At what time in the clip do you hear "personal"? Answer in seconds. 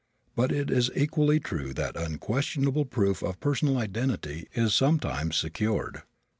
3.39-3.77